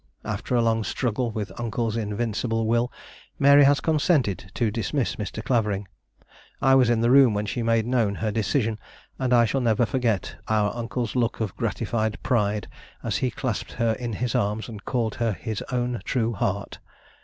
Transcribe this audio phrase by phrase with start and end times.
[0.25, 2.91] After a long struggle with Uncle's invincible will,
[3.37, 5.43] Mary has consented to dismiss Mr.
[5.43, 5.87] Clavering.
[6.59, 8.79] I was in the room when she made known her decision,
[9.19, 12.67] and I shall never forget our Uncle's look of gratified pride
[13.03, 16.79] as he clasped her in his arms and called her his own True Heart.